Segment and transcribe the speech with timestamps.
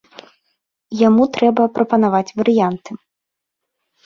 [1.07, 2.91] Яму трэба прапанаваць варыянты.